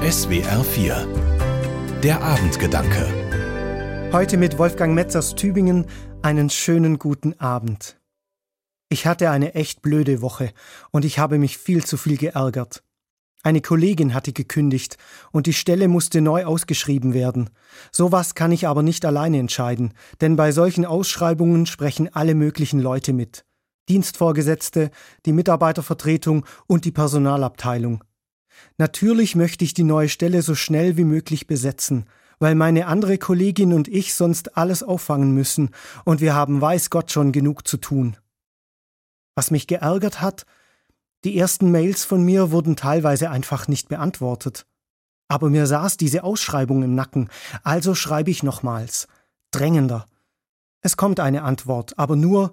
[0.00, 3.06] SWR 4 Der Abendgedanke
[4.12, 5.84] Heute mit Wolfgang Metz aus Tübingen
[6.22, 8.00] einen schönen guten Abend.
[8.88, 10.52] Ich hatte eine echt blöde Woche
[10.90, 12.82] und ich habe mich viel zu viel geärgert.
[13.42, 14.96] Eine Kollegin hatte gekündigt
[15.32, 17.50] und die Stelle musste neu ausgeschrieben werden.
[17.92, 23.12] Sowas kann ich aber nicht alleine entscheiden, denn bei solchen Ausschreibungen sprechen alle möglichen Leute
[23.12, 23.44] mit.
[23.90, 24.92] Dienstvorgesetzte,
[25.26, 28.02] die Mitarbeitervertretung und die Personalabteilung.
[28.78, 32.06] Natürlich möchte ich die neue Stelle so schnell wie möglich besetzen,
[32.38, 35.70] weil meine andere Kollegin und ich sonst alles auffangen müssen,
[36.04, 38.16] und wir haben weiß Gott schon genug zu tun.
[39.34, 40.46] Was mich geärgert hat,
[41.24, 44.66] die ersten Mails von mir wurden teilweise einfach nicht beantwortet.
[45.28, 47.28] Aber mir saß diese Ausschreibung im Nacken,
[47.62, 49.06] also schreibe ich nochmals.
[49.50, 50.06] Drängender.
[50.80, 52.52] Es kommt eine Antwort, aber nur,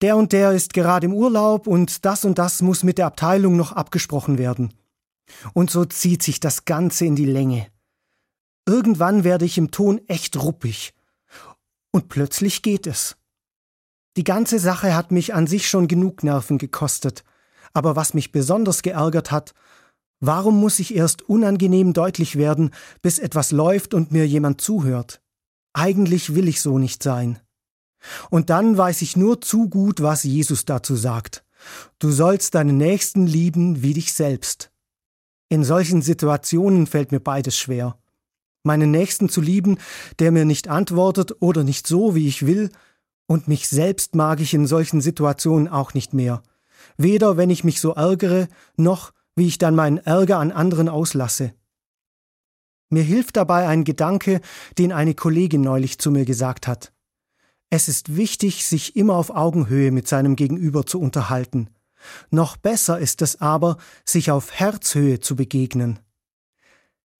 [0.00, 3.56] der und der ist gerade im Urlaub und das und das muss mit der Abteilung
[3.56, 4.72] noch abgesprochen werden.
[5.54, 7.66] Und so zieht sich das Ganze in die Länge.
[8.66, 10.94] Irgendwann werde ich im Ton echt ruppig.
[11.90, 13.16] Und plötzlich geht es.
[14.16, 17.24] Die ganze Sache hat mich an sich schon genug Nerven gekostet.
[17.72, 19.54] Aber was mich besonders geärgert hat,
[20.20, 22.70] warum muss ich erst unangenehm deutlich werden,
[23.02, 25.20] bis etwas läuft und mir jemand zuhört?
[25.72, 27.38] Eigentlich will ich so nicht sein.
[28.30, 31.44] Und dann weiß ich nur zu gut, was Jesus dazu sagt.
[31.98, 34.69] Du sollst deinen Nächsten lieben wie dich selbst.
[35.50, 37.98] In solchen Situationen fällt mir beides schwer.
[38.62, 39.78] Meinen Nächsten zu lieben,
[40.20, 42.70] der mir nicht antwortet oder nicht so, wie ich will,
[43.26, 46.42] und mich selbst mag ich in solchen Situationen auch nicht mehr.
[46.96, 51.52] Weder wenn ich mich so ärgere, noch wie ich dann meinen Ärger an anderen auslasse.
[52.88, 54.40] Mir hilft dabei ein Gedanke,
[54.78, 56.92] den eine Kollegin neulich zu mir gesagt hat.
[57.70, 61.70] Es ist wichtig, sich immer auf Augenhöhe mit seinem Gegenüber zu unterhalten.
[62.30, 65.98] Noch besser ist es aber, sich auf Herzhöhe zu begegnen.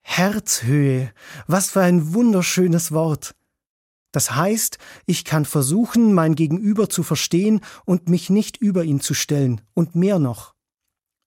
[0.02, 1.12] Herzhöhe,
[1.46, 3.34] was für ein wunderschönes Wort.
[4.12, 9.14] Das heißt, ich kann versuchen, mein Gegenüber zu verstehen und mich nicht über ihn zu
[9.14, 10.54] stellen, und mehr noch.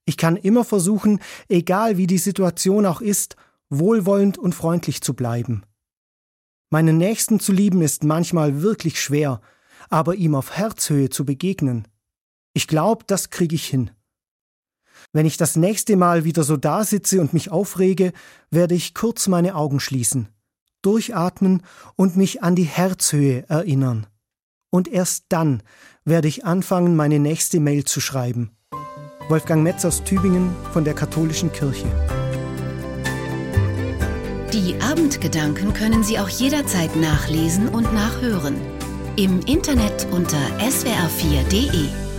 [0.06, 3.38] Ich kann immer versuchen, egal wie die Situation auch ist,
[3.70, 5.64] wohlwollend und freundlich zu bleiben.
[6.70, 9.40] Meinen Nächsten zu lieben ist manchmal wirklich schwer,
[9.90, 11.88] aber ihm auf Herzhöhe zu begegnen,
[12.54, 13.92] ich glaube, das kriege ich hin.
[15.12, 18.14] Wenn ich das nächste Mal wieder so da sitze und mich aufrege,
[18.50, 20.30] werde ich kurz meine Augen schließen,
[20.82, 21.64] durchatmen
[21.96, 24.08] und mich an die Herzhöhe erinnern.
[24.72, 25.62] Und erst dann
[26.06, 28.52] werde ich anfangen, meine nächste Mail zu schreiben.
[29.30, 31.88] Wolfgang Metz aus Tübingen von der Katholischen Kirche.
[34.52, 38.56] Die Abendgedanken können Sie auch jederzeit nachlesen und nachhören.
[39.16, 42.13] Im Internet unter swr4.de.